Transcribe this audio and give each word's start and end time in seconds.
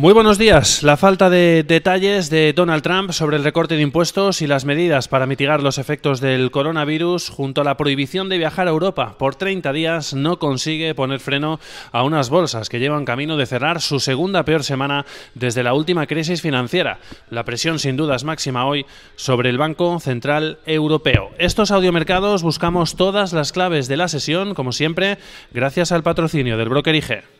Muy 0.00 0.12
buenos 0.14 0.38
días. 0.38 0.84
La 0.84 0.96
falta 0.96 1.28
de 1.28 1.64
detalles 1.64 2.30
de 2.30 2.52
Donald 2.52 2.80
Trump 2.80 3.10
sobre 3.10 3.36
el 3.36 3.42
recorte 3.42 3.74
de 3.74 3.82
impuestos 3.82 4.40
y 4.40 4.46
las 4.46 4.64
medidas 4.64 5.08
para 5.08 5.26
mitigar 5.26 5.64
los 5.64 5.78
efectos 5.78 6.20
del 6.20 6.52
coronavirus 6.52 7.28
junto 7.28 7.60
a 7.60 7.64
la 7.64 7.76
prohibición 7.76 8.28
de 8.28 8.38
viajar 8.38 8.68
a 8.68 8.70
Europa 8.70 9.16
por 9.18 9.34
30 9.34 9.72
días 9.72 10.14
no 10.14 10.38
consigue 10.38 10.94
poner 10.94 11.18
freno 11.18 11.58
a 11.90 12.04
unas 12.04 12.30
bolsas 12.30 12.68
que 12.68 12.78
llevan 12.78 13.04
camino 13.04 13.36
de 13.36 13.46
cerrar 13.46 13.80
su 13.80 13.98
segunda 13.98 14.44
peor 14.44 14.62
semana 14.62 15.06
desde 15.34 15.64
la 15.64 15.74
última 15.74 16.06
crisis 16.06 16.40
financiera. 16.40 17.00
La 17.28 17.44
presión 17.44 17.80
sin 17.80 17.96
duda 17.96 18.14
es 18.14 18.22
máxima 18.22 18.66
hoy 18.66 18.86
sobre 19.16 19.50
el 19.50 19.58
Banco 19.58 19.98
Central 19.98 20.60
Europeo. 20.66 21.30
Estos 21.36 21.72
audiomercados 21.72 22.44
buscamos 22.44 22.94
todas 22.94 23.32
las 23.32 23.50
claves 23.50 23.88
de 23.88 23.96
la 23.96 24.06
sesión, 24.06 24.54
como 24.54 24.70
siempre, 24.70 25.18
gracias 25.52 25.90
al 25.90 26.04
patrocinio 26.04 26.56
del 26.56 26.68
broker 26.68 26.94
IG. 26.94 27.39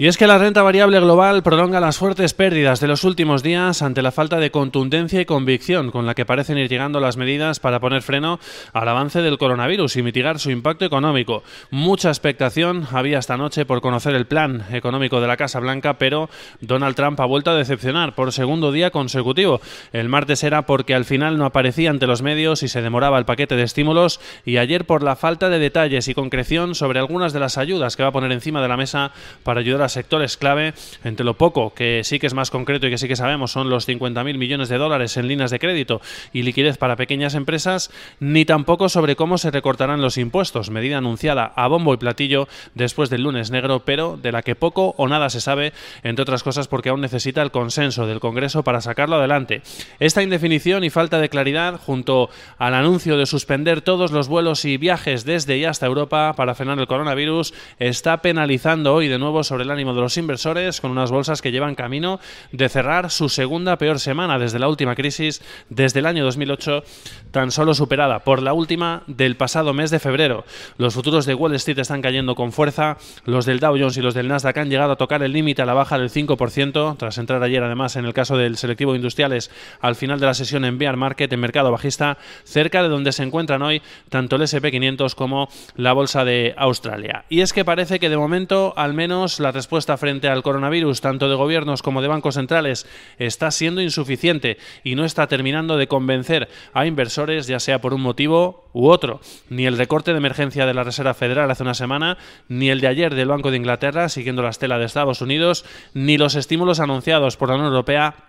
Y 0.00 0.06
es 0.06 0.16
que 0.16 0.28
la 0.28 0.38
renta 0.38 0.62
variable 0.62 1.00
global 1.00 1.42
prolonga 1.42 1.80
las 1.80 1.98
fuertes 1.98 2.32
pérdidas 2.32 2.78
de 2.78 2.86
los 2.86 3.02
últimos 3.02 3.42
días 3.42 3.82
ante 3.82 4.00
la 4.00 4.12
falta 4.12 4.36
de 4.36 4.52
contundencia 4.52 5.20
y 5.20 5.24
convicción 5.24 5.90
con 5.90 6.06
la 6.06 6.14
que 6.14 6.24
parecen 6.24 6.56
ir 6.56 6.68
llegando 6.68 7.00
las 7.00 7.16
medidas 7.16 7.58
para 7.58 7.80
poner 7.80 8.02
freno 8.02 8.38
al 8.72 8.88
avance 8.88 9.22
del 9.22 9.38
coronavirus 9.38 9.96
y 9.96 10.04
mitigar 10.04 10.38
su 10.38 10.52
impacto 10.52 10.84
económico. 10.84 11.42
Mucha 11.72 12.10
expectación 12.10 12.86
había 12.92 13.18
esta 13.18 13.36
noche 13.36 13.66
por 13.66 13.80
conocer 13.80 14.14
el 14.14 14.28
plan 14.28 14.66
económico 14.70 15.20
de 15.20 15.26
la 15.26 15.36
Casa 15.36 15.58
Blanca, 15.58 15.94
pero 15.94 16.30
Donald 16.60 16.94
Trump 16.94 17.18
ha 17.18 17.24
vuelto 17.24 17.50
a 17.50 17.56
decepcionar 17.56 18.14
por 18.14 18.32
segundo 18.32 18.70
día 18.70 18.92
consecutivo. 18.92 19.60
El 19.92 20.08
martes 20.08 20.44
era 20.44 20.62
porque 20.62 20.94
al 20.94 21.06
final 21.06 21.38
no 21.38 21.44
aparecía 21.44 21.90
ante 21.90 22.06
los 22.06 22.22
medios 22.22 22.62
y 22.62 22.68
se 22.68 22.82
demoraba 22.82 23.18
el 23.18 23.24
paquete 23.24 23.56
de 23.56 23.64
estímulos 23.64 24.20
y 24.44 24.58
ayer 24.58 24.84
por 24.84 25.02
la 25.02 25.16
falta 25.16 25.48
de 25.48 25.58
detalles 25.58 26.06
y 26.06 26.14
concreción 26.14 26.76
sobre 26.76 27.00
algunas 27.00 27.32
de 27.32 27.40
las 27.40 27.58
ayudas 27.58 27.96
que 27.96 28.04
va 28.04 28.10
a 28.10 28.12
poner 28.12 28.30
encima 28.30 28.62
de 28.62 28.68
la 28.68 28.76
mesa 28.76 29.10
para 29.42 29.58
ayudar 29.58 29.82
a 29.82 29.87
sectores 29.92 30.36
clave, 30.36 30.74
entre 31.04 31.24
lo 31.24 31.34
poco 31.34 31.74
que 31.74 32.02
sí 32.04 32.18
que 32.18 32.26
es 32.26 32.34
más 32.34 32.50
concreto 32.50 32.86
y 32.86 32.90
que 32.90 32.98
sí 32.98 33.08
que 33.08 33.16
sabemos 33.16 33.52
son 33.52 33.70
los 33.70 33.88
50.000 33.88 34.38
millones 34.38 34.68
de 34.68 34.78
dólares 34.78 35.16
en 35.16 35.28
líneas 35.28 35.50
de 35.50 35.58
crédito 35.58 36.00
y 36.32 36.42
liquidez 36.42 36.78
para 36.78 36.96
pequeñas 36.96 37.34
empresas, 37.34 37.90
ni 38.20 38.44
tampoco 38.44 38.88
sobre 38.88 39.16
cómo 39.16 39.38
se 39.38 39.50
recortarán 39.50 40.02
los 40.02 40.18
impuestos, 40.18 40.70
medida 40.70 40.98
anunciada 40.98 41.52
a 41.56 41.68
bombo 41.68 41.94
y 41.94 41.98
platillo 41.98 42.48
después 42.74 43.10
del 43.10 43.22
lunes 43.22 43.50
negro, 43.50 43.80
pero 43.84 44.18
de 44.20 44.32
la 44.32 44.42
que 44.42 44.54
poco 44.54 44.94
o 44.96 45.08
nada 45.08 45.30
se 45.30 45.40
sabe, 45.40 45.72
entre 46.02 46.22
otras 46.22 46.42
cosas 46.42 46.68
porque 46.68 46.88
aún 46.88 47.00
necesita 47.00 47.42
el 47.42 47.50
consenso 47.50 48.06
del 48.06 48.20
Congreso 48.20 48.62
para 48.62 48.80
sacarlo 48.80 49.16
adelante. 49.16 49.62
Esta 50.00 50.22
indefinición 50.22 50.84
y 50.84 50.90
falta 50.90 51.18
de 51.18 51.28
claridad, 51.28 51.80
junto 51.80 52.30
al 52.58 52.74
anuncio 52.74 53.16
de 53.16 53.26
suspender 53.26 53.80
todos 53.82 54.12
los 54.12 54.28
vuelos 54.28 54.64
y 54.64 54.76
viajes 54.76 55.24
desde 55.24 55.58
y 55.58 55.64
hasta 55.64 55.86
Europa 55.86 56.34
para 56.36 56.54
frenar 56.54 56.78
el 56.78 56.86
coronavirus, 56.86 57.54
está 57.78 58.18
penalizando 58.22 58.94
hoy 58.94 59.08
de 59.08 59.18
nuevo 59.18 59.44
sobre 59.44 59.64
la 59.64 59.74
ánimo 59.78 59.94
de 59.94 60.00
los 60.00 60.16
inversores 60.16 60.80
con 60.80 60.90
unas 60.90 61.12
bolsas 61.12 61.40
que 61.40 61.52
llevan 61.52 61.76
camino 61.76 62.18
de 62.50 62.68
cerrar 62.68 63.12
su 63.12 63.28
segunda 63.28 63.78
peor 63.78 64.00
semana 64.00 64.36
desde 64.36 64.58
la 64.58 64.66
última 64.66 64.96
crisis, 64.96 65.40
desde 65.68 66.00
el 66.00 66.06
año 66.06 66.24
2008, 66.24 66.82
tan 67.30 67.52
solo 67.52 67.74
superada 67.74 68.24
por 68.24 68.42
la 68.42 68.54
última 68.54 69.04
del 69.06 69.36
pasado 69.36 69.72
mes 69.74 69.92
de 69.92 70.00
febrero. 70.00 70.44
Los 70.78 70.94
futuros 70.94 71.26
de 71.26 71.34
Wall 71.34 71.54
Street 71.54 71.78
están 71.78 72.02
cayendo 72.02 72.34
con 72.34 72.50
fuerza, 72.50 72.96
los 73.24 73.46
del 73.46 73.60
Dow 73.60 73.78
Jones 73.78 73.96
y 73.96 74.02
los 74.02 74.14
del 74.14 74.26
Nasdaq 74.26 74.58
han 74.58 74.68
llegado 74.68 74.92
a 74.92 74.96
tocar 74.96 75.22
el 75.22 75.32
límite 75.32 75.62
a 75.62 75.66
la 75.66 75.74
baja 75.74 75.96
del 75.96 76.10
5%, 76.10 76.96
tras 76.96 77.18
entrar 77.18 77.40
ayer 77.44 77.62
además 77.62 77.94
en 77.94 78.04
el 78.04 78.12
caso 78.12 78.36
del 78.36 78.56
selectivo 78.56 78.96
industriales 78.96 79.52
al 79.80 79.94
final 79.94 80.18
de 80.18 80.26
la 80.26 80.34
sesión 80.34 80.64
en 80.64 80.78
bear 80.78 80.96
market 80.96 81.32
en 81.32 81.38
mercado 81.38 81.70
bajista, 81.70 82.18
cerca 82.42 82.82
de 82.82 82.88
donde 82.88 83.12
se 83.12 83.22
encuentran 83.22 83.62
hoy 83.62 83.80
tanto 84.08 84.34
el 84.34 84.42
SP500 84.42 85.14
como 85.14 85.48
la 85.76 85.92
bolsa 85.92 86.24
de 86.24 86.54
Australia. 86.56 87.24
Y 87.28 87.42
es 87.42 87.52
que 87.52 87.64
parece 87.64 88.00
que 88.00 88.08
de 88.08 88.16
momento 88.16 88.74
al 88.76 88.94
menos 88.94 89.38
la 89.38 89.52
respuesta 89.68 89.98
frente 89.98 90.28
al 90.28 90.42
coronavirus, 90.42 91.02
tanto 91.02 91.28
de 91.28 91.34
gobiernos 91.34 91.82
como 91.82 92.00
de 92.00 92.08
bancos 92.08 92.36
centrales, 92.36 92.86
está 93.18 93.50
siendo 93.50 93.82
insuficiente 93.82 94.56
y 94.82 94.94
no 94.94 95.04
está 95.04 95.26
terminando 95.26 95.76
de 95.76 95.88
convencer 95.88 96.48
a 96.72 96.86
inversores, 96.86 97.46
ya 97.46 97.60
sea 97.60 97.78
por 97.78 97.92
un 97.92 98.00
motivo 98.00 98.64
u 98.72 98.88
otro. 98.88 99.20
Ni 99.50 99.66
el 99.66 99.76
recorte 99.76 100.12
de 100.12 100.16
emergencia 100.16 100.64
de 100.64 100.72
la 100.72 100.84
Reserva 100.84 101.12
Federal 101.12 101.50
hace 101.50 101.64
una 101.64 101.74
semana, 101.74 102.16
ni 102.48 102.70
el 102.70 102.80
de 102.80 102.86
ayer 102.86 103.14
del 103.14 103.28
Banco 103.28 103.50
de 103.50 103.58
Inglaterra, 103.58 104.08
siguiendo 104.08 104.40
la 104.40 104.48
estela 104.48 104.78
de 104.78 104.86
Estados 104.86 105.20
Unidos, 105.20 105.66
ni 105.92 106.16
los 106.16 106.34
estímulos 106.34 106.80
anunciados 106.80 107.36
por 107.36 107.50
la 107.50 107.56
Unión 107.56 107.68
Europea 107.68 108.27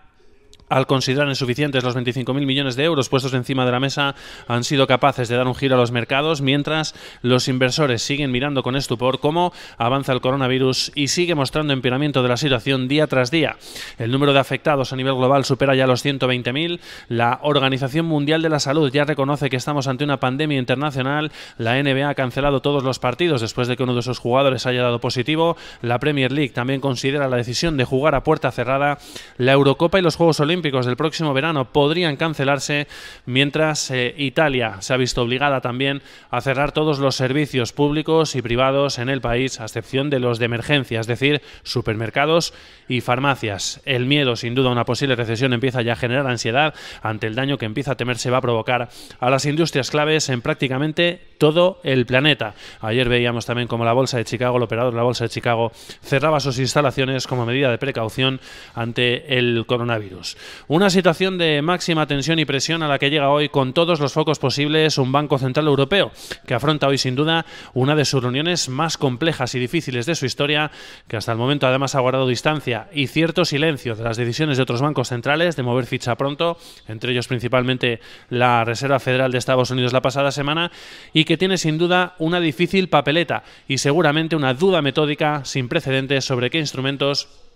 al 0.70 0.88
considerar 0.88 1.28
insuficientes 1.28 1.84
los 1.84 1.96
25.000 1.96 2.46
millones 2.46 2.76
de 2.76 2.84
euros 2.84 3.10
puestos 3.10 3.34
encima 3.34 3.66
de 3.66 3.72
la 3.72 3.80
mesa, 3.80 4.16
han 4.48 4.64
sido 4.64 4.88
capaces 4.88 5.28
de 5.28 5.36
dar 5.36 5.48
un 5.48 5.56
giro 5.56 5.76
a 5.76 5.80
los 5.80 5.92
mercados, 5.92 6.42
mientras 6.42 6.94
los 7.24 7.48
inversores 7.48 8.04
siguen 8.04 8.32
mirando 8.32 8.62
con 8.62 8.76
estupor 8.76 9.20
cómo 9.20 9.52
avanza 9.78 10.14
el 10.14 10.22
coronavirus 10.22 10.92
y 10.94 11.08
sigue 11.08 11.34
mostrando 11.34 11.74
empeoramiento 11.74 12.22
de 12.22 12.30
la 12.30 12.38
situación 12.38 12.88
día 12.88 13.08
tras 13.08 13.32
día. 13.32 13.58
El 13.98 14.12
número 14.12 14.32
de 14.32 14.40
afectados 14.40 14.94
a 14.94 14.96
nivel 14.96 15.16
global 15.16 15.44
supera 15.44 15.74
ya 15.74 15.88
los 15.88 16.06
120.000. 16.06 16.80
La 17.08 17.40
Organización 17.42 18.06
Mundial 18.06 18.44
de 18.44 18.50
la 18.50 18.60
Salud 18.60 18.92
ya 18.92 19.06
reconoce 19.06 19.50
que 19.50 19.58
estamos 19.58 19.88
ante 19.88 20.04
una 20.04 20.20
pandemia 20.20 20.60
internacional. 20.60 21.32
La 21.58 21.82
NBA 21.82 22.10
ha 22.10 22.16
cancelado 22.16 22.62
todos 22.62 22.84
los 22.84 23.00
partidos 23.00 23.42
después 23.42 23.68
de 23.68 23.76
que 23.76 23.84
uno 23.84 23.96
de 23.96 24.04
sus 24.04 24.20
jugadores 24.20 24.68
haya 24.68 24.84
dado 24.84 25.00
positivo. 25.00 25.58
La 25.82 26.00
Premier 26.00 26.32
League 26.32 26.54
también 26.54 26.80
considera 26.80 27.28
la 27.28 27.38
decisión 27.38 27.76
de 27.76 27.86
jugar 27.86 28.14
a 28.14 28.24
puerta 28.24 28.52
cerrada. 28.52 29.00
La 29.38 29.54
Eurocopa 29.54 29.98
y 29.98 30.04
los 30.04 30.16
Juegos 30.16 30.40
Olímpicos 30.40 30.59
del 30.62 30.98
próximo 30.98 31.34
verano 31.34 31.72
podrían 31.72 32.16
cancelarse, 32.16 32.88
mientras 33.26 33.90
eh, 33.92 34.14
Italia 34.18 34.78
se 34.82 34.94
ha 34.94 34.98
visto 34.98 35.22
obligada 35.22 35.62
también 35.62 36.02
a 36.30 36.42
cerrar 36.42 36.72
todos 36.72 37.00
los 37.00 37.16
servicios 37.16 37.74
públicos 37.74 38.36
y 38.36 38.42
privados 38.42 39.00
en 39.00 39.10
el 39.10 39.22
país, 39.22 39.60
a 39.60 39.64
excepción 39.64 40.10
de 40.10 40.20
los 40.20 40.40
de 40.40 40.46
emergencia, 40.46 41.00
es 41.00 41.08
decir, 41.08 41.42
supermercados 41.64 42.54
y 42.88 43.02
farmacias. 43.02 43.82
El 43.86 44.06
miedo, 44.06 44.36
sin 44.36 44.56
duda, 44.56 44.70
a 44.70 44.74
una 44.74 44.86
posible 44.86 45.16
recesión 45.16 45.54
empieza 45.54 45.82
ya 45.82 45.94
a 45.94 45.98
generar 45.98 46.28
ansiedad 46.28 46.74
ante 47.02 47.28
el 47.28 47.36
daño 47.36 47.58
que 47.58 47.66
empieza 47.66 47.94
a 47.94 47.98
temerse 47.98 48.30
va 48.30 48.38
a 48.38 48.42
provocar 48.42 48.90
a 49.20 49.30
las 49.30 49.46
industrias 49.46 49.92
claves 49.92 50.30
en 50.30 50.42
prácticamente 50.42 51.29
todo 51.40 51.80
el 51.84 52.06
planeta. 52.06 52.54
Ayer 52.82 53.10
veíamos 53.10 53.48
también 53.48 53.68
como 53.68 53.86
la 53.86 53.94
Bolsa 53.94 54.18
de 54.18 54.26
Chicago, 54.26 54.58
el 54.58 54.64
operador 54.64 54.94
de 54.94 54.98
la 54.98 55.04
Bolsa 55.04 55.24
de 55.24 55.30
Chicago, 55.30 55.72
cerraba 56.04 56.40
sus 56.40 56.60
instalaciones 56.60 57.26
como 57.26 57.48
medida 57.48 57.72
de 57.72 57.80
precaución 57.80 58.40
ante 58.76 59.40
el 59.40 59.66
coronavirus. 59.66 60.38
Una 60.68 60.92
situación 60.92 61.38
de 61.38 61.64
máxima 61.64 62.06
tensión 62.06 62.38
y 62.38 62.46
presión 62.46 62.84
a 62.84 62.88
la 62.88 63.00
que 63.00 63.10
llega 63.10 63.30
hoy 63.30 63.50
con 63.50 63.74
todos 63.74 64.00
los 64.00 64.14
focos 64.14 64.38
posibles 64.38 64.98
un 64.98 65.12
Banco 65.12 65.40
Central 65.40 65.68
Europeo, 65.68 66.12
que 66.46 66.54
afronta 66.54 66.88
hoy 66.88 66.98
sin 66.98 67.16
duda 67.16 67.46
una 67.74 67.96
de 67.96 68.06
sus 68.06 68.22
reuniones 68.22 68.70
más 68.70 68.98
complejas 68.98 69.56
y 69.56 69.60
difíciles 69.60 70.06
de 70.06 70.16
su 70.16 70.26
historia, 70.26 70.72
que 71.08 71.18
hasta 71.18 71.32
el 71.32 71.38
momento 71.38 71.66
además 71.66 71.96
ha 71.96 72.02
guardado 72.02 72.28
distancia 72.28 72.90
y 72.94 73.08
cierto 73.08 73.46
silencio 73.46 73.96
de 73.96 74.04
las 74.04 74.18
decisiones 74.18 74.58
de 74.58 74.64
otros 74.64 74.82
bancos 74.82 75.08
centrales 75.08 75.56
de 75.56 75.64
mover 75.64 75.86
ficha 75.86 76.16
pronto, 76.16 76.58
entre 76.90 77.14
ellos 77.14 77.28
principalmente 77.28 78.02
la 78.30 78.66
Reserva 78.66 79.00
Federal 79.00 79.32
de 79.32 79.38
Estados 79.38 79.72
Unidos 79.72 79.94
la 79.94 80.02
pasada 80.02 80.32
semana, 80.32 80.72
y 81.14 81.29
que 81.30 81.38
tiene 81.38 81.60
sin 81.60 81.78
duda 81.78 82.16
una 82.18 82.40
difícil 82.40 82.90
papeleta 82.90 83.44
y 83.68 83.78
seguramente 83.78 84.36
una 84.36 84.56
duda 84.56 84.82
metódica 84.82 85.46
sin 85.46 85.70
precedentes 85.70 86.26
sobre 86.26 86.50
qué 86.50 86.58
instrumentos 86.58 87.49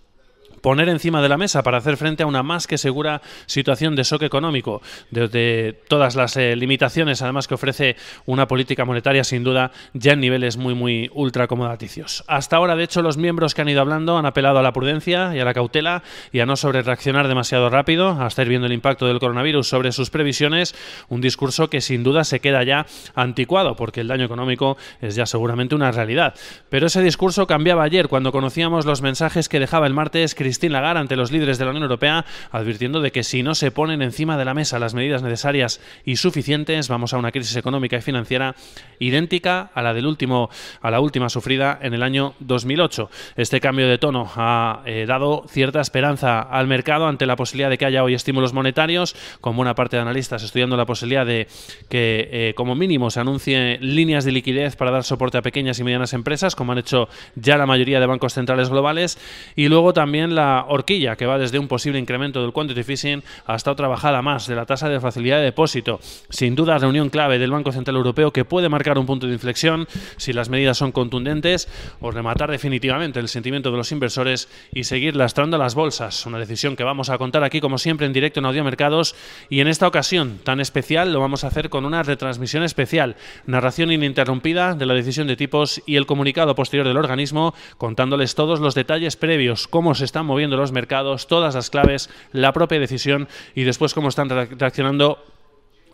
poner 0.64 0.88
encima 0.88 1.20
de 1.20 1.28
la 1.28 1.36
mesa 1.36 1.62
para 1.62 1.76
hacer 1.76 1.98
frente 1.98 2.22
a 2.22 2.26
una 2.26 2.42
más 2.42 2.66
que 2.66 2.78
segura 2.78 3.20
situación 3.44 3.94
de 3.96 4.02
shock 4.02 4.22
económico, 4.22 4.80
desde 5.10 5.74
todas 5.88 6.16
las 6.16 6.38
eh, 6.38 6.56
limitaciones 6.56 7.20
además 7.20 7.46
que 7.46 7.52
ofrece 7.52 7.96
una 8.24 8.48
política 8.48 8.86
monetaria 8.86 9.24
sin 9.24 9.44
duda 9.44 9.72
ya 9.92 10.12
en 10.12 10.20
niveles 10.20 10.56
muy 10.56 10.72
muy 10.72 11.10
ultra 11.12 11.44
acomodaticios. 11.44 12.24
Hasta 12.28 12.56
ahora, 12.56 12.76
de 12.76 12.84
hecho, 12.84 13.02
los 13.02 13.18
miembros 13.18 13.54
que 13.54 13.60
han 13.60 13.68
ido 13.68 13.82
hablando 13.82 14.16
han 14.16 14.24
apelado 14.24 14.58
a 14.58 14.62
la 14.62 14.72
prudencia 14.72 15.36
y 15.36 15.38
a 15.38 15.44
la 15.44 15.52
cautela 15.52 16.02
y 16.32 16.40
a 16.40 16.46
no 16.46 16.56
sobre 16.56 16.80
reaccionar 16.80 17.28
demasiado 17.28 17.68
rápido, 17.68 18.12
hasta 18.18 18.40
ir 18.40 18.48
viendo 18.48 18.66
el 18.66 18.72
impacto 18.72 19.06
del 19.06 19.20
coronavirus 19.20 19.68
sobre 19.68 19.92
sus 19.92 20.08
previsiones, 20.08 20.74
un 21.10 21.20
discurso 21.20 21.68
que 21.68 21.82
sin 21.82 22.02
duda 22.02 22.24
se 22.24 22.40
queda 22.40 22.62
ya 22.62 22.86
anticuado 23.14 23.76
porque 23.76 24.00
el 24.00 24.08
daño 24.08 24.24
económico 24.24 24.78
es 25.02 25.14
ya 25.14 25.26
seguramente 25.26 25.74
una 25.74 25.92
realidad. 25.92 26.34
Pero 26.70 26.86
ese 26.86 27.02
discurso 27.02 27.46
cambiaba 27.46 27.82
ayer 27.82 28.08
cuando 28.08 28.32
conocíamos 28.32 28.86
los 28.86 29.02
mensajes 29.02 29.50
que 29.50 29.60
dejaba 29.60 29.86
el 29.86 29.92
martes 29.92 30.34
Christine 30.54 30.72
Lagarde 30.72 31.00
ante 31.00 31.16
los 31.16 31.32
líderes 31.32 31.58
de 31.58 31.64
la 31.64 31.72
Unión 31.72 31.82
Europea, 31.82 32.24
advirtiendo 32.52 33.00
de 33.00 33.10
que 33.10 33.24
si 33.24 33.42
no 33.42 33.56
se 33.56 33.72
ponen 33.72 34.02
encima 34.02 34.38
de 34.38 34.44
la 34.44 34.54
mesa 34.54 34.78
las 34.78 34.94
medidas 34.94 35.20
necesarias 35.20 35.80
y 36.04 36.14
suficientes, 36.14 36.86
vamos 36.86 37.12
a 37.12 37.18
una 37.18 37.32
crisis 37.32 37.56
económica 37.56 37.96
y 37.96 38.02
financiera 38.02 38.54
idéntica 39.00 39.72
a 39.74 39.82
la 39.82 39.92
del 39.94 40.06
último, 40.06 40.50
a 40.80 40.92
la 40.92 41.00
última 41.00 41.28
sufrida 41.28 41.76
en 41.82 41.92
el 41.92 42.04
año 42.04 42.34
2008. 42.38 43.10
Este 43.34 43.60
cambio 43.60 43.88
de 43.88 43.98
tono 43.98 44.30
ha 44.36 44.82
eh, 44.86 45.06
dado 45.08 45.44
cierta 45.48 45.80
esperanza 45.80 46.40
al 46.42 46.68
mercado 46.68 47.08
ante 47.08 47.26
la 47.26 47.34
posibilidad 47.34 47.68
de 47.68 47.76
que 47.76 47.86
haya 47.86 48.04
hoy 48.04 48.14
estímulos 48.14 48.52
monetarios, 48.52 49.16
con 49.40 49.56
buena 49.56 49.74
parte 49.74 49.96
de 49.96 50.02
analistas 50.02 50.44
estudiando 50.44 50.76
la 50.76 50.86
posibilidad 50.86 51.26
de 51.26 51.48
que 51.88 52.28
eh, 52.30 52.54
como 52.54 52.76
mínimo 52.76 53.10
se 53.10 53.18
anuncie 53.18 53.78
líneas 53.80 54.24
de 54.24 54.30
liquidez 54.30 54.76
para 54.76 54.92
dar 54.92 55.02
soporte 55.02 55.36
a 55.36 55.42
pequeñas 55.42 55.80
y 55.80 55.82
medianas 55.82 56.12
empresas, 56.12 56.54
como 56.54 56.70
han 56.70 56.78
hecho 56.78 57.08
ya 57.34 57.56
la 57.56 57.66
mayoría 57.66 57.98
de 57.98 58.06
bancos 58.06 58.34
centrales 58.34 58.70
globales, 58.70 59.18
y 59.56 59.66
luego 59.66 59.92
también 59.92 60.36
la 60.36 60.43
horquilla, 60.68 61.16
que 61.16 61.26
va 61.26 61.38
desde 61.38 61.58
un 61.58 61.68
posible 61.68 61.98
incremento 61.98 62.42
del 62.42 62.52
quantitative 62.52 62.92
easing 62.92 63.22
hasta 63.46 63.70
otra 63.70 63.88
bajada 63.88 64.22
más 64.22 64.46
de 64.46 64.54
la 64.54 64.66
tasa 64.66 64.88
de 64.88 65.00
facilidad 65.00 65.38
de 65.38 65.44
depósito. 65.44 66.00
Sin 66.30 66.54
duda, 66.54 66.78
reunión 66.78 67.10
clave 67.10 67.38
del 67.38 67.50
Banco 67.50 67.72
Central 67.72 67.96
Europeo 67.96 68.32
que 68.32 68.44
puede 68.44 68.68
marcar 68.68 68.98
un 68.98 69.06
punto 69.06 69.26
de 69.26 69.32
inflexión 69.32 69.86
si 70.16 70.32
las 70.32 70.48
medidas 70.48 70.78
son 70.78 70.92
contundentes 70.92 71.68
o 72.00 72.10
rematar 72.10 72.50
definitivamente 72.50 73.20
el 73.20 73.28
sentimiento 73.28 73.70
de 73.70 73.76
los 73.76 73.92
inversores 73.92 74.48
y 74.72 74.84
seguir 74.84 75.16
lastrando 75.16 75.58
las 75.58 75.74
bolsas. 75.74 76.26
Una 76.26 76.38
decisión 76.38 76.76
que 76.76 76.84
vamos 76.84 77.10
a 77.10 77.18
contar 77.18 77.44
aquí, 77.44 77.60
como 77.60 77.78
siempre, 77.78 78.06
en 78.06 78.12
directo 78.12 78.40
en 78.40 78.46
Audio 78.46 78.64
Mercados 78.64 79.14
y 79.48 79.60
en 79.60 79.68
esta 79.68 79.86
ocasión 79.86 80.38
tan 80.44 80.60
especial 80.60 81.12
lo 81.12 81.20
vamos 81.20 81.44
a 81.44 81.48
hacer 81.48 81.70
con 81.70 81.84
una 81.84 82.02
retransmisión 82.02 82.62
especial, 82.62 83.16
narración 83.46 83.92
ininterrumpida 83.92 84.74
de 84.74 84.86
la 84.86 84.94
decisión 84.94 85.26
de 85.26 85.36
tipos 85.36 85.82
y 85.86 85.96
el 85.96 86.06
comunicado 86.06 86.54
posterior 86.54 86.86
del 86.86 86.96
organismo, 86.96 87.54
contándoles 87.78 88.34
todos 88.34 88.60
los 88.60 88.74
detalles 88.74 89.16
previos, 89.16 89.68
cómo 89.68 89.94
se 89.94 90.04
están 90.04 90.23
moviendo 90.24 90.56
los 90.56 90.72
mercados, 90.72 91.26
todas 91.26 91.54
las 91.54 91.70
claves, 91.70 92.10
la 92.32 92.52
propia 92.52 92.80
decisión 92.80 93.28
y 93.54 93.64
después 93.64 93.94
cómo 93.94 94.08
están 94.08 94.28
reaccionando 94.28 95.24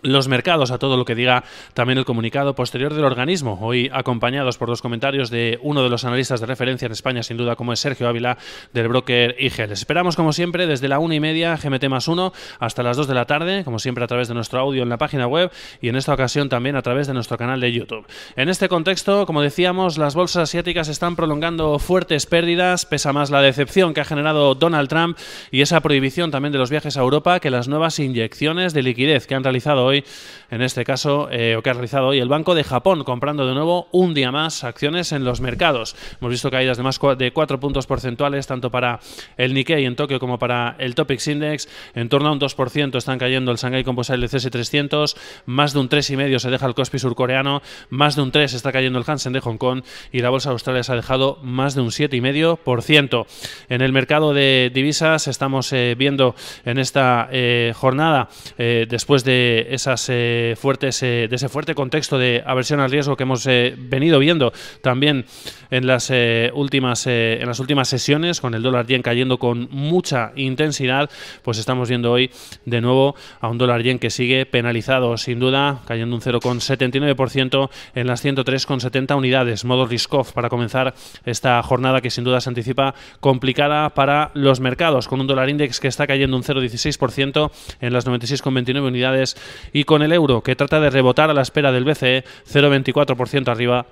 los 0.02 0.28
mercados 0.28 0.70
a 0.70 0.78
todo 0.78 0.96
lo 0.96 1.04
que 1.04 1.14
diga 1.14 1.44
también 1.74 1.98
el 1.98 2.04
comunicado 2.04 2.54
posterior 2.54 2.94
del 2.94 3.04
organismo, 3.04 3.58
hoy 3.60 3.90
acompañados 3.92 4.58
por 4.58 4.68
los 4.68 4.82
comentarios 4.82 5.30
de 5.30 5.58
uno 5.62 5.82
de 5.82 5.90
los 5.90 6.04
analistas 6.04 6.40
de 6.40 6.46
referencia 6.46 6.86
en 6.86 6.92
España, 6.92 7.22
sin 7.22 7.36
duda, 7.36 7.56
como 7.56 7.72
es 7.72 7.80
Sergio 7.80 8.08
Ávila, 8.08 8.38
del 8.72 8.88
broker 8.88 9.36
IG. 9.38 9.60
esperamos, 9.72 10.16
como 10.16 10.32
siempre, 10.32 10.66
desde 10.66 10.88
la 10.88 10.98
una 10.98 11.14
y 11.14 11.20
media, 11.20 11.56
GMT 11.56 11.88
más 11.88 12.08
uno, 12.08 12.32
hasta 12.58 12.82
las 12.82 12.96
dos 12.96 13.06
de 13.06 13.14
la 13.14 13.26
tarde, 13.26 13.64
como 13.64 13.78
siempre, 13.78 14.04
a 14.04 14.06
través 14.06 14.28
de 14.28 14.34
nuestro 14.34 14.60
audio 14.60 14.82
en 14.82 14.88
la 14.88 14.98
página 14.98 15.26
web 15.26 15.50
y 15.80 15.88
en 15.88 15.96
esta 15.96 16.14
ocasión 16.14 16.48
también 16.48 16.76
a 16.76 16.82
través 16.82 17.06
de 17.06 17.14
nuestro 17.14 17.36
canal 17.36 17.60
de 17.60 17.72
YouTube. 17.72 18.06
En 18.36 18.48
este 18.48 18.68
contexto, 18.68 19.26
como 19.26 19.42
decíamos, 19.42 19.98
las 19.98 20.14
bolsas 20.14 20.44
asiáticas 20.44 20.88
están 20.88 21.16
prolongando 21.16 21.78
fuertes 21.78 22.26
pérdidas, 22.26 22.86
pesa 22.86 23.12
más 23.12 23.30
la 23.30 23.42
decepción 23.42 23.94
que 23.94 24.00
ha 24.00 24.04
generado 24.04 24.54
Donald 24.54 24.88
Trump 24.88 25.18
y 25.50 25.60
esa 25.60 25.80
prohibición 25.80 26.30
también 26.30 26.52
de 26.52 26.58
los 26.58 26.70
viajes 26.70 26.96
a 26.96 27.00
Europa 27.00 27.40
que 27.40 27.50
las 27.50 27.68
nuevas 27.68 27.98
inyecciones 27.98 28.74
de 28.74 28.82
liquidez 28.82 29.26
que 29.26 29.34
han 29.34 29.44
realizado 29.44 29.89
hoy, 29.90 30.04
en 30.50 30.62
este 30.62 30.84
caso, 30.84 31.28
eh, 31.30 31.56
o 31.56 31.62
que 31.62 31.70
ha 31.70 31.72
realizado 31.72 32.08
hoy 32.08 32.18
el 32.18 32.28
Banco 32.28 32.54
de 32.54 32.64
Japón, 32.64 33.04
comprando 33.04 33.46
de 33.46 33.54
nuevo 33.54 33.88
un 33.92 34.14
día 34.14 34.32
más 34.32 34.64
acciones 34.64 35.12
en 35.12 35.24
los 35.24 35.40
mercados. 35.40 35.96
Hemos 36.20 36.30
visto 36.30 36.50
caídas 36.50 36.76
de 36.76 36.82
más 36.82 36.98
de 37.18 37.32
4 37.32 37.60
puntos 37.60 37.86
porcentuales, 37.86 38.46
tanto 38.46 38.70
para 38.70 39.00
el 39.36 39.54
Nikkei 39.54 39.84
en 39.84 39.96
Tokio 39.96 40.18
como 40.18 40.38
para 40.38 40.76
el 40.78 40.94
Topix 40.94 41.28
Index. 41.28 41.68
En 41.94 42.08
torno 42.08 42.28
a 42.28 42.32
un 42.32 42.40
2% 42.40 42.96
están 42.96 43.18
cayendo 43.18 43.52
el 43.52 43.58
Shanghai 43.58 43.84
Composite 43.84 44.18
del 44.18 44.28
CS300, 44.28 45.16
más 45.46 45.72
de 45.72 45.80
un 45.80 45.88
3,5% 45.88 46.38
se 46.38 46.50
deja 46.50 46.66
el 46.66 46.74
Kospi 46.74 46.98
surcoreano, 46.98 47.62
más 47.90 48.16
de 48.16 48.22
un 48.22 48.32
3% 48.32 48.54
está 48.54 48.72
cayendo 48.72 48.98
el 48.98 49.04
Hansen 49.06 49.32
de 49.32 49.40
Hong 49.40 49.56
Kong 49.56 49.82
y 50.12 50.20
la 50.20 50.30
bolsa 50.30 50.50
australia 50.50 50.82
se 50.82 50.92
ha 50.92 50.96
dejado 50.96 51.38
más 51.42 51.74
de 51.74 51.82
un 51.82 51.90
7,5%. 51.90 53.26
En 53.68 53.82
el 53.82 53.92
mercado 53.92 54.32
de 54.34 54.70
divisas 54.72 55.28
estamos 55.28 55.72
eh, 55.72 55.94
viendo 55.96 56.34
en 56.64 56.78
esta 56.78 57.28
eh, 57.30 57.72
jornada, 57.74 58.28
después 58.56 59.24
de 59.24 59.66
esas 59.80 60.06
eh, 60.10 60.54
fuertes, 60.58 61.02
eh, 61.02 61.26
de 61.28 61.36
ese 61.36 61.48
fuerte 61.48 61.74
contexto 61.74 62.18
de 62.18 62.42
aversión 62.44 62.80
al 62.80 62.90
riesgo 62.90 63.16
que 63.16 63.22
hemos 63.22 63.46
eh, 63.46 63.74
venido 63.76 64.18
viendo 64.18 64.52
también 64.82 65.24
en 65.70 65.86
las 65.86 66.12
últimas 66.52 67.06
en 67.06 67.46
las 67.46 67.60
últimas 67.60 67.88
sesiones 67.88 68.40
con 68.40 68.54
el 68.54 68.62
dólar 68.62 68.86
yen 68.86 69.02
cayendo 69.02 69.38
con 69.38 69.68
mucha 69.70 70.32
intensidad, 70.34 71.08
pues 71.42 71.58
estamos 71.58 71.88
viendo 71.88 72.10
hoy 72.10 72.30
de 72.64 72.80
nuevo 72.80 73.14
a 73.40 73.48
un 73.48 73.56
dólar 73.56 73.82
yen 73.82 73.98
que 73.98 74.10
sigue 74.10 74.46
penalizado 74.46 75.16
sin 75.16 75.38
duda, 75.38 75.80
cayendo 75.86 76.16
un 76.16 76.22
0,79% 76.22 77.70
en 77.94 78.06
las 78.06 78.24
103,70 78.24 79.16
unidades, 79.16 79.64
modo 79.64 79.86
risk 79.86 80.12
off 80.14 80.32
para 80.32 80.48
comenzar 80.48 80.94
esta 81.24 81.62
jornada 81.62 82.00
que 82.00 82.10
sin 82.10 82.24
duda 82.24 82.40
se 82.40 82.50
anticipa 82.50 82.94
complicada 83.20 83.90
para 83.90 84.32
los 84.34 84.60
mercados, 84.60 85.06
con 85.06 85.20
un 85.20 85.28
dólar 85.28 85.48
index 85.48 85.78
que 85.78 85.88
está 85.88 86.06
cayendo 86.06 86.36
un 86.36 86.42
0,16% 86.42 87.50
en 87.80 87.92
las 87.92 88.06
96,29 88.06 88.86
unidades 88.86 89.36
y 89.72 89.84
con 89.84 90.02
el 90.02 90.12
euro 90.12 90.42
que 90.42 90.56
trata 90.56 90.80
de 90.80 90.90
rebotar 90.90 91.30
a 91.30 91.34
la 91.34 91.42
espera 91.42 91.72
del 91.72 91.84
BCE 91.84 92.24
0,24% 92.46 93.48
arriba 93.48 93.86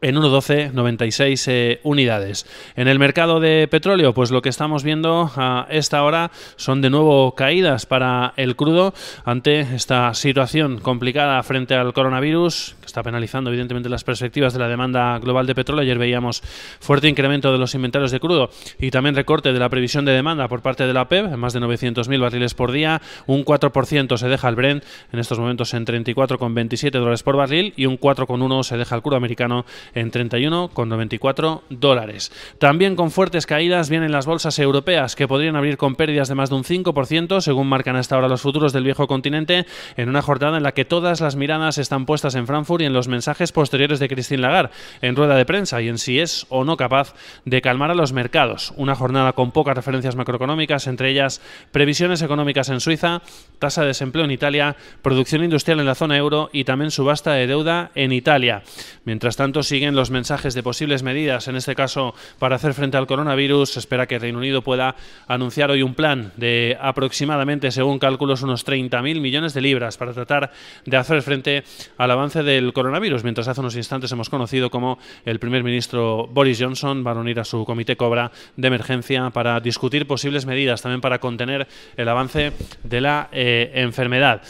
en 0.00 0.16
1.12.96 0.16 1.44
eh, 1.48 1.80
unidades. 1.82 2.46
En 2.76 2.88
el 2.88 2.98
mercado 2.98 3.40
de 3.40 3.68
petróleo, 3.68 4.14
pues 4.14 4.30
lo 4.30 4.42
que 4.42 4.48
estamos 4.48 4.82
viendo 4.82 5.30
a 5.36 5.66
esta 5.70 6.02
hora 6.02 6.30
son 6.56 6.80
de 6.80 6.90
nuevo 6.90 7.34
caídas 7.34 7.86
para 7.86 8.32
el 8.36 8.56
crudo 8.56 8.94
ante 9.24 9.60
esta 9.60 10.14
situación 10.14 10.78
complicada 10.78 11.42
frente 11.42 11.74
al 11.74 11.92
coronavirus, 11.92 12.76
que 12.80 12.86
está 12.86 13.02
penalizando 13.02 13.50
evidentemente 13.50 13.88
las 13.88 14.04
perspectivas 14.04 14.52
de 14.52 14.58
la 14.58 14.68
demanda 14.68 15.18
global 15.18 15.46
de 15.46 15.54
petróleo. 15.54 15.82
Ayer 15.82 15.98
veíamos 15.98 16.42
fuerte 16.80 17.08
incremento 17.08 17.52
de 17.52 17.58
los 17.58 17.74
inventarios 17.74 18.10
de 18.10 18.20
crudo 18.20 18.50
y 18.78 18.90
también 18.90 19.14
recorte 19.14 19.52
de 19.52 19.58
la 19.58 19.68
previsión 19.68 20.04
de 20.04 20.12
demanda 20.12 20.48
por 20.48 20.62
parte 20.62 20.86
de 20.86 20.92
la 20.92 21.08
PEB, 21.08 21.36
más 21.36 21.52
de 21.52 21.60
900.000 21.60 22.20
barriles 22.20 22.54
por 22.54 22.72
día. 22.72 23.00
Un 23.26 23.44
4% 23.44 24.16
se 24.16 24.28
deja 24.28 24.48
el 24.48 24.56
Brent 24.56 24.84
en 25.12 25.18
estos 25.18 25.38
momentos 25.38 25.74
en 25.74 25.86
34,27 25.86 26.90
dólares 26.90 27.22
por 27.22 27.36
barril 27.36 27.72
y 27.76 27.86
un 27.86 27.98
4,1 27.98 28.62
se 28.62 28.76
deja 28.76 28.94
el 28.94 29.02
crudo 29.02 29.16
americano 29.16 29.64
en 29.94 30.10
31,94 30.10 31.62
dólares. 31.70 32.32
También 32.58 32.96
con 32.96 33.10
fuertes 33.10 33.46
caídas 33.46 33.90
vienen 33.90 34.12
las 34.12 34.26
bolsas 34.26 34.58
europeas, 34.58 35.16
que 35.16 35.28
podrían 35.28 35.56
abrir 35.56 35.76
con 35.76 35.94
pérdidas 35.94 36.28
de 36.28 36.34
más 36.34 36.50
de 36.50 36.56
un 36.56 36.64
5%, 36.64 37.40
según 37.40 37.68
marcan 37.68 37.96
hasta 37.96 38.14
ahora 38.14 38.28
los 38.28 38.42
futuros 38.42 38.72
del 38.72 38.84
viejo 38.84 39.06
continente, 39.06 39.66
en 39.96 40.08
una 40.08 40.22
jornada 40.22 40.56
en 40.56 40.62
la 40.62 40.72
que 40.72 40.84
todas 40.84 41.20
las 41.20 41.36
miradas 41.36 41.78
están 41.78 42.06
puestas 42.06 42.34
en 42.34 42.46
Frankfurt 42.46 42.82
y 42.82 42.86
en 42.86 42.92
los 42.92 43.08
mensajes 43.08 43.52
posteriores 43.52 43.98
de 43.98 44.08
Christine 44.08 44.42
Lagarde 44.42 44.70
en 45.00 45.16
rueda 45.16 45.36
de 45.36 45.44
prensa 45.44 45.80
y 45.80 45.88
en 45.88 45.98
si 45.98 46.18
es 46.18 46.46
o 46.48 46.64
no 46.64 46.76
capaz 46.76 47.14
de 47.44 47.60
calmar 47.60 47.90
a 47.90 47.94
los 47.94 48.12
mercados. 48.12 48.72
Una 48.76 48.94
jornada 48.94 49.32
con 49.32 49.52
pocas 49.52 49.76
referencias 49.76 50.16
macroeconómicas, 50.16 50.86
entre 50.86 51.10
ellas 51.10 51.40
previsiones 51.72 52.22
económicas 52.22 52.68
en 52.68 52.80
Suiza, 52.80 53.22
tasa 53.58 53.82
de 53.82 53.88
desempleo 53.88 54.24
en 54.24 54.30
Italia, 54.30 54.76
producción 55.02 55.44
industrial 55.44 55.80
en 55.80 55.86
la 55.86 55.94
zona 55.94 56.16
euro 56.16 56.50
y 56.52 56.64
también 56.64 56.90
subasta 56.90 57.32
de 57.32 57.46
deuda 57.46 57.90
en 57.94 58.12
Italia. 58.12 58.62
Mientras 59.04 59.36
tanto, 59.36 59.62
sigue 59.62 59.77
siguen 59.78 59.94
los 59.94 60.10
mensajes 60.10 60.54
de 60.54 60.64
posibles 60.64 61.04
medidas, 61.04 61.46
en 61.46 61.54
este 61.54 61.76
caso 61.76 62.12
para 62.40 62.56
hacer 62.56 62.74
frente 62.74 62.96
al 62.96 63.06
coronavirus. 63.06 63.74
Se 63.74 63.78
espera 63.78 64.08
que 64.08 64.18
Reino 64.18 64.38
Unido 64.38 64.60
pueda 64.60 64.96
anunciar 65.28 65.70
hoy 65.70 65.84
un 65.84 65.94
plan 65.94 66.32
de 66.36 66.76
aproximadamente, 66.80 67.70
según 67.70 68.00
cálculos, 68.00 68.42
unos 68.42 68.66
30.000 68.66 69.20
millones 69.20 69.54
de 69.54 69.60
libras 69.60 69.96
para 69.96 70.12
tratar 70.12 70.50
de 70.84 70.96
hacer 70.96 71.22
frente 71.22 71.62
al 71.96 72.10
avance 72.10 72.42
del 72.42 72.72
coronavirus, 72.72 73.22
mientras 73.22 73.46
hace 73.46 73.60
unos 73.60 73.76
instantes 73.76 74.10
hemos 74.10 74.28
conocido 74.28 74.68
cómo 74.68 74.98
el 75.24 75.38
primer 75.38 75.62
ministro 75.62 76.26
Boris 76.26 76.58
Johnson 76.60 77.04
va 77.06 77.12
a 77.12 77.14
reunir 77.14 77.38
a 77.38 77.44
su 77.44 77.64
comité 77.64 77.96
Cobra 77.96 78.32
de 78.56 78.66
emergencia 78.66 79.30
para 79.30 79.60
discutir 79.60 80.08
posibles 80.08 80.44
medidas 80.44 80.82
también 80.82 81.00
para 81.00 81.20
contener 81.20 81.68
el 81.96 82.08
avance 82.08 82.50
de 82.82 83.00
la 83.00 83.28
eh, 83.30 83.70
enfermedad. 83.74 84.42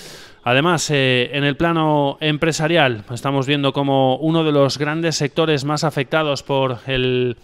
Además, 0.43 0.89
eh, 0.91 1.31
en 1.33 1.45
el 1.45 1.57
plano 1.57 2.17
empresarial, 2.21 3.05
estamos 3.13 3.47
viendo 3.47 3.73
como 3.73 4.17
uno 4.17 4.45
de 4.45 4.53
los 4.53 4.79
grandes 4.79 5.17
sectores 5.17 5.65
más 5.65 5.85
afectados 5.85 6.43
por 6.43 6.79
el 6.87 7.37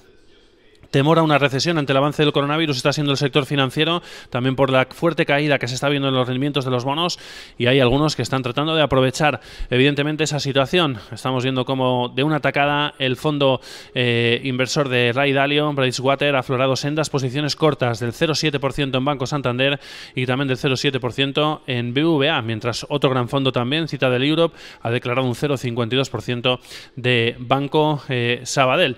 temor 0.95 1.19
una 1.19 1.39
recesión 1.39 1.77
ante 1.77 1.93
el 1.93 1.97
avance 1.97 2.23
del 2.23 2.31
coronavirus 2.31 2.77
está 2.77 2.93
siendo 2.93 3.11
el 3.11 3.19
sector 3.19 3.47
financiero, 3.47 4.01
también 4.31 4.55
por 4.55 4.71
la 4.71 4.87
fuerte 4.87 5.27
caída 5.27 5.59
que 5.59 5.67
se 5.67 5.75
está 5.75 5.89
viendo 5.89 6.07
en 6.07 6.15
los 6.15 6.25
rendimientos 6.25 6.65
de 6.65 6.71
los 6.71 6.85
bonos 6.85 7.19
y 7.59 7.67
hay 7.67 7.81
algunos 7.81 8.15
que 8.15 8.23
están 8.23 8.45
tratando 8.45 8.77
de 8.77 8.83
aprovechar 8.83 9.41
evidentemente 9.71 10.23
esa 10.23 10.39
situación. 10.39 10.99
Estamos 11.11 11.43
viendo 11.43 11.65
como 11.65 12.11
de 12.11 12.23
una 12.23 12.37
atacada 12.37 12.95
el 13.01 13.17
fondo 13.17 13.61
eh, 13.93 14.41
inversor 14.45 14.89
de 14.89 15.13
Ray 15.13 15.33
Dalio, 15.33 15.73
Bridgewater, 15.73 16.37
ha 16.37 16.39
aflorado 16.39 16.77
sendas 16.77 17.11
posiciones 17.11 17.57
cortas 17.57 17.99
del 17.99 18.13
0,7% 18.13 18.97
en 18.97 19.05
Banco 19.05 19.27
Santander 19.27 19.81
y 20.15 20.27
también 20.27 20.47
del 20.47 20.59
0,7% 20.59 21.63
en 21.67 21.93
BVA, 21.93 22.41
mientras 22.43 22.87
otro 22.89 23.11
gran 23.11 23.29
fondo 23.29 23.51
también, 23.51 23.89
Cita 23.89 24.11
del 24.11 24.23
Europe, 24.23 24.57
ha 24.81 24.93
declarado 24.93 25.27
un 25.27 25.35
0,52% 25.35 26.61
de 26.95 27.35
Banco 27.41 28.01
eh, 28.09 28.43
Sabadell. 28.45 28.97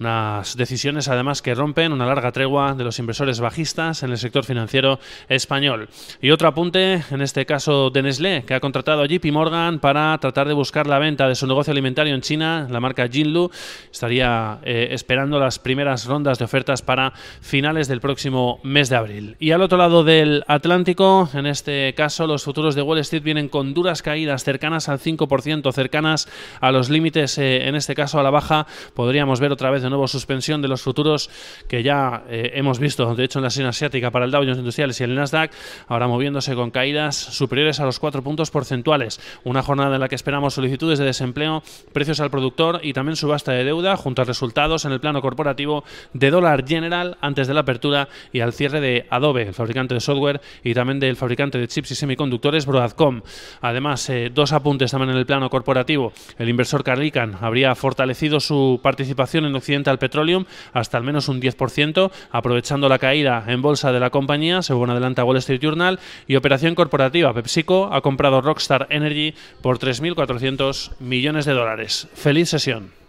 Unas 0.00 0.56
decisiones 0.56 1.08
además 1.08 1.42
que 1.42 1.54
rompen 1.54 1.92
una 1.92 2.06
larga 2.06 2.32
tregua 2.32 2.72
de 2.72 2.84
los 2.84 2.98
inversores 2.98 3.38
bajistas 3.38 4.02
en 4.02 4.10
el 4.10 4.16
sector 4.16 4.46
financiero 4.46 4.98
español. 5.28 5.90
Y 6.22 6.30
otro 6.30 6.48
apunte, 6.48 7.04
en 7.10 7.20
este 7.20 7.44
caso 7.44 7.90
de 7.90 8.00
Nestlé, 8.00 8.44
que 8.46 8.54
ha 8.54 8.60
contratado 8.60 9.02
a 9.02 9.06
JP 9.06 9.26
Morgan 9.30 9.78
para 9.78 10.16
tratar 10.16 10.48
de 10.48 10.54
buscar 10.54 10.86
la 10.86 10.98
venta 10.98 11.28
de 11.28 11.34
su 11.34 11.46
negocio 11.46 11.72
alimentario 11.72 12.14
en 12.14 12.22
China, 12.22 12.66
la 12.70 12.80
marca 12.80 13.08
Jinlu. 13.08 13.50
Estaría 13.92 14.60
eh, 14.62 14.88
esperando 14.92 15.38
las 15.38 15.58
primeras 15.58 16.06
rondas 16.06 16.38
de 16.38 16.46
ofertas 16.46 16.80
para 16.80 17.12
finales 17.42 17.86
del 17.86 18.00
próximo 18.00 18.58
mes 18.62 18.88
de 18.88 18.96
abril. 18.96 19.36
Y 19.38 19.50
al 19.50 19.60
otro 19.60 19.76
lado 19.76 20.02
del 20.02 20.44
Atlántico, 20.46 21.28
en 21.34 21.44
este 21.44 21.92
caso, 21.94 22.26
los 22.26 22.42
futuros 22.42 22.74
de 22.74 22.80
Wall 22.80 23.00
Street 23.00 23.22
vienen 23.22 23.50
con 23.50 23.74
duras 23.74 24.00
caídas 24.00 24.44
cercanas 24.44 24.88
al 24.88 24.98
5%, 24.98 25.70
cercanas 25.74 26.26
a 26.62 26.72
los 26.72 26.88
límites, 26.88 27.36
eh, 27.36 27.68
en 27.68 27.74
este 27.74 27.94
caso 27.94 28.18
a 28.18 28.22
la 28.22 28.30
baja. 28.30 28.66
Podríamos 28.94 29.40
ver 29.40 29.52
otra 29.52 29.70
vez 29.70 29.89
nuevo 29.90 30.08
suspensión 30.08 30.62
de 30.62 30.68
los 30.68 30.82
futuros 30.82 31.30
que 31.68 31.82
ya 31.82 32.24
eh, 32.28 32.52
hemos 32.54 32.78
visto, 32.78 33.14
de 33.14 33.24
hecho, 33.24 33.38
en 33.38 33.42
la 33.42 33.48
escena 33.48 33.68
asiática 33.70 34.10
para 34.10 34.24
el 34.24 34.30
Dow 34.30 34.42
Jones 34.42 34.58
Industriales 34.58 35.00
y 35.00 35.04
el 35.04 35.14
Nasdaq, 35.14 35.52
ahora 35.88 36.08
moviéndose 36.08 36.54
con 36.54 36.70
caídas 36.70 37.16
superiores 37.16 37.80
a 37.80 37.84
los 37.84 37.98
4 37.98 38.22
puntos 38.22 38.50
porcentuales. 38.50 39.20
Una 39.44 39.62
jornada 39.62 39.94
en 39.94 40.00
la 40.00 40.08
que 40.08 40.14
esperamos 40.14 40.54
solicitudes 40.54 40.98
de 40.98 41.04
desempleo, 41.04 41.62
precios 41.92 42.20
al 42.20 42.30
productor 42.30 42.80
y 42.82 42.92
también 42.92 43.16
subasta 43.16 43.52
de 43.52 43.64
deuda, 43.64 43.96
junto 43.96 44.22
a 44.22 44.24
resultados 44.24 44.84
en 44.84 44.92
el 44.92 45.00
plano 45.00 45.20
corporativo 45.20 45.84
de 46.12 46.30
dólar 46.30 46.66
general 46.66 47.18
antes 47.20 47.48
de 47.48 47.54
la 47.54 47.60
apertura 47.60 48.08
y 48.32 48.40
al 48.40 48.52
cierre 48.52 48.80
de 48.80 49.06
Adobe, 49.10 49.48
el 49.48 49.54
fabricante 49.54 49.94
de 49.94 50.00
software, 50.00 50.40
y 50.62 50.74
también 50.74 51.00
del 51.00 51.16
fabricante 51.16 51.58
de 51.58 51.68
chips 51.68 51.90
y 51.90 51.94
semiconductores 51.94 52.66
Broadcom. 52.66 53.22
Además, 53.60 54.08
eh, 54.10 54.30
dos 54.32 54.52
apuntes 54.52 54.90
también 54.90 55.10
en 55.10 55.16
el 55.16 55.26
plano 55.26 55.50
corporativo. 55.50 56.12
El 56.38 56.48
inversor 56.48 56.84
Carlican 56.84 57.36
habría 57.40 57.74
fortalecido 57.74 58.40
su 58.40 58.80
participación 58.82 59.44
en 59.44 59.52
Occidental 59.80 59.98
Petroleum 59.98 60.44
hasta 60.72 60.98
al 60.98 61.04
menos 61.04 61.28
un 61.28 61.40
10%, 61.40 62.10
aprovechando 62.30 62.88
la 62.88 62.98
caída 62.98 63.44
en 63.46 63.62
bolsa 63.62 63.92
de 63.92 64.00
la 64.00 64.10
compañía, 64.10 64.62
según 64.62 64.90
adelanta 64.90 65.24
Wall 65.24 65.38
Street 65.38 65.60
Journal, 65.60 65.98
y 66.26 66.36
operación 66.36 66.74
corporativa. 66.74 67.32
PepsiCo 67.32 67.92
ha 67.92 68.02
comprado 68.02 68.42
Rockstar 68.42 68.86
Energy 68.90 69.34
por 69.62 69.78
3.400 69.78 70.92
millones 71.00 71.46
de 71.46 71.52
dólares. 71.52 72.08
Feliz 72.14 72.50
sesión. 72.50 72.99